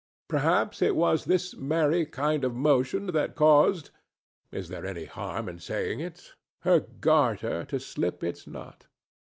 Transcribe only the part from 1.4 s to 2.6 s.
merry kind of